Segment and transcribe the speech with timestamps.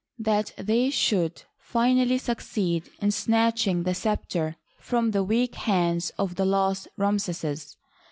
[0.17, 6.43] that they should finally succeed in snatching the scepter from the weak hands of the
[6.45, 7.77] last Ramses.